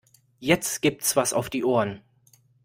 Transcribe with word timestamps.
Jetzt 0.39 0.81
gibt's 0.81 1.15
was 1.15 1.31
auf 1.31 1.51
die 1.51 1.63
Ohren. 1.63 2.01